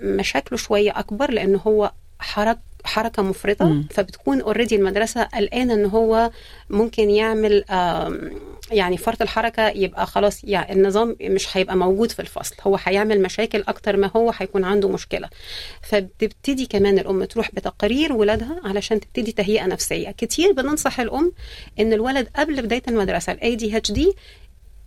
مشاكله 0.00 0.58
شوية 0.58 0.98
أكبر 0.98 1.30
لأن 1.30 1.60
هو 1.66 1.92
حرك 2.20 2.58
حركة 2.84 3.22
مفرطة. 3.22 3.64
مم. 3.64 3.88
فبتكون 3.90 4.40
already 4.40 4.76
المدرسة 4.76 5.22
قلقانة 5.22 5.74
إن 5.74 5.84
هو 5.84 6.30
ممكن 6.70 7.10
يعمل 7.10 7.64
يعني 8.70 8.96
فرط 8.96 9.22
الحركة 9.22 9.68
يبقى 9.68 10.06
خلاص 10.06 10.44
يعني 10.44 10.72
النظام 10.72 11.16
مش 11.20 11.56
هيبقى 11.56 11.76
موجود 11.76 12.12
في 12.12 12.20
الفصل. 12.20 12.54
هو 12.62 12.78
هيعمل 12.84 13.22
مشاكل 13.22 13.64
أكتر 13.68 13.96
ما 13.96 14.10
هو 14.16 14.32
هيكون 14.36 14.64
عنده 14.64 14.88
مشكلة. 14.88 15.28
فبتبتدي 15.82 16.66
كمان 16.66 16.98
الأم 16.98 17.24
تروح 17.24 17.50
بتقارير 17.54 18.12
ولادها 18.12 18.60
علشان 18.64 19.00
تبتدي 19.00 19.32
تهيئة 19.32 19.66
نفسية. 19.66 20.10
كتير 20.10 20.52
بننصح 20.52 21.00
الأم 21.00 21.32
إن 21.80 21.92
الولد 21.92 22.28
قبل 22.36 22.62
بداية 22.62 22.82
المدرسة 22.88 23.32
ال 23.32 23.56
ADHD 23.56 24.12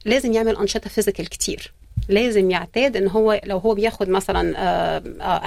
لازم 0.05 0.33
يعمل 0.33 0.57
أنشطة 0.57 0.89
physical 0.89 1.29
كتير. 1.29 1.73
لازم 2.09 2.51
يعتاد 2.51 2.97
إن 2.97 3.07
هو 3.07 3.41
لو 3.45 3.57
هو 3.57 3.73
بياخد 3.75 4.09
مثلا 4.09 4.53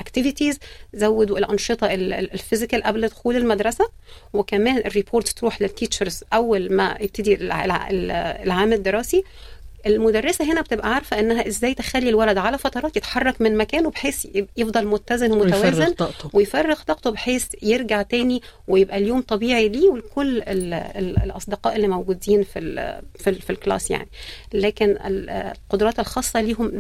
activities 0.01 0.59
زودوا 0.95 1.39
الأنشطة 1.39 1.95
ال- 1.95 2.13
ال- 2.13 2.33
ال 2.33 2.38
physical 2.38 2.83
قبل 2.83 3.09
دخول 3.09 3.37
المدرسة 3.37 3.89
وكمان 4.33 4.77
ال 4.77 4.84
report 4.84 5.29
تروح 5.29 5.63
لل 5.63 5.75
teachers 5.75 6.25
أول 6.33 6.73
ما 6.73 6.97
يبتدي 7.01 7.35
الع- 7.35 7.65
الع- 7.65 7.89
العام 8.43 8.73
الدراسي. 8.73 9.25
المدرسة 9.87 10.53
هنا 10.53 10.61
بتبقى 10.61 10.95
عارفة 10.95 11.21
إنها 11.21 11.47
إزاي 11.49 11.75
تخلي 11.75 12.09
الولد 12.09 12.39
على 12.39 12.59
فترات 12.59 12.97
يتحرك 12.97 13.41
من 13.41 13.57
مكانه 13.57 13.91
بحيث 13.91 14.27
يفضل 14.57 14.87
متزن 14.87 15.33
ويفرغ 15.33 15.57
ومتوازن 15.67 15.93
طاقته 15.95 16.31
ويفرغ 16.33 16.77
طاقته 16.87 17.11
بحيث 17.11 17.47
يرجع 17.63 18.03
تاني 18.03 18.43
ويبقى 18.69 18.97
اليوم 18.99 19.21
طبيعي 19.21 19.69
ليه 19.69 19.89
ولكل 19.89 20.39
ال 20.39 20.75
ال 20.75 21.23
الأصدقاء 21.23 21.77
اللي 21.77 21.89
موجودين 21.89 22.43
في 22.43 22.59
ال 22.59 23.01
في, 23.19 23.31
ال 23.31 23.43
في 23.43 23.51
ال 23.51 23.57
class 23.57 23.91
يعني 23.91 24.09
لكن 24.55 24.91
ال- 24.91 25.31
القدرات 25.31 25.99
الخاصة 26.01 26.41
ليهم 26.41 26.73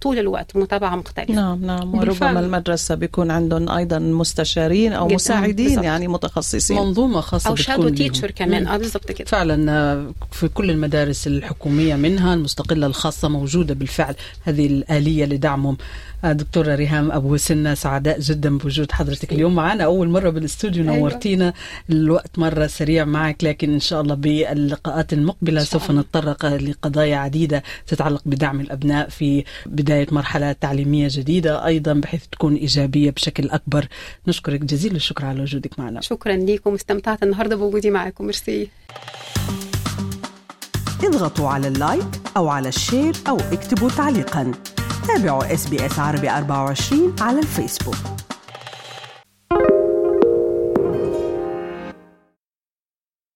طول 0.00 0.18
الوقت 0.18 0.56
متابعة 0.56 0.96
مختلفة 0.96 1.34
نعم 1.34 1.64
نعم 1.64 1.92
بالفعل. 1.92 2.28
وربما 2.28 2.40
المدرسة 2.46 2.94
بيكون 2.94 3.30
عندهم 3.30 3.68
أيضا 3.70 3.98
مستشارين 3.98 4.92
أو 4.92 5.06
جداً، 5.06 5.14
مساعدين 5.14 5.66
بالضبط. 5.66 5.84
يعني 5.84 6.08
متخصصين 6.08 6.76
منظومة 6.76 7.20
خاصة 7.20 7.50
أو 7.50 7.54
shadow. 7.56 7.88
teacher 7.88 8.30
كمان. 8.30 8.66
آه 8.66 8.76
بالظبط 8.76 9.12
كده 9.12 9.24
فعلا 9.28 9.72
آه، 9.72 10.12
في 10.32 10.48
كل 10.48 10.70
المدارس 10.70 11.26
الحكومية 11.26 11.94
منها 11.96 12.36
المستقلة 12.54 12.86
الخاصة 12.86 13.28
موجودة 13.28 13.74
بالفعل 13.74 14.14
هذه 14.42 14.66
الآلية 14.66 15.24
لدعمهم. 15.24 15.76
آه، 16.24 16.32
دكتورة 16.32 16.74
ريهام 16.74 17.12
أبو 17.12 17.36
سنة 17.36 17.74
سعداء 17.74 18.20
جدا 18.20 18.58
بوجود 18.58 18.92
حضرتك 18.92 19.32
اليوم 19.32 19.54
معنا. 19.54 19.84
أول 19.84 20.08
مرة 20.08 20.30
بالأستوديو 20.30 20.84
أيوة. 20.84 20.96
نورتينا. 20.96 21.52
الوقت 21.90 22.38
مرة 22.38 22.66
سريع 22.66 23.04
معك 23.04 23.44
لكن 23.44 23.72
إن 23.72 23.80
شاء 23.80 24.00
الله 24.00 24.14
باللقاءات 24.14 25.12
المقبلة 25.12 25.60
سوف. 25.60 25.90
نتطرق 25.90 26.46
لقضايا 26.46 27.16
عديدة 27.16 27.62
تتعلق 27.86 28.22
بدعم 28.26 28.60
الأبناء 28.60 29.08
في 29.08 29.44
بداية 29.66 30.06
مرحلة 30.10 30.52
تعليمية 30.52 31.08
جديدة 31.10 31.66
أيضا 31.66 31.92
بحيث 31.92 32.26
تكون 32.32 32.54
إيجابية 32.54 33.10
بشكل 33.10 33.50
أكبر. 33.50 33.86
نشكرك 34.28 34.60
جزيل 34.60 34.96
الشكر 34.96 35.24
على 35.24 35.42
وجودك 35.42 35.78
معنا. 35.78 36.00
شكرا 36.00 36.36
ليكم. 36.36 36.74
استمتعت 36.74 37.22
النهارده 37.22 37.56
بوجودي 37.56 37.90
معاكم 37.90 38.24
ميرسي. 38.24 38.68
اضغطوا 41.04 41.48
على 41.48 41.68
ال 41.68 41.78
like 41.78 42.20
أو 42.36 42.48
على 42.48 42.68
ال 42.68 42.76
share 42.76 43.16
أو 43.28 43.36
اكتبوا 43.36 43.90
تعليقا. 43.90 44.52
تابعوا 45.08 45.54
SBS 45.54 45.98
عربي 45.98 46.30
24 46.30 47.14
على 47.20 47.38
الفيسبوك. 47.38 48.23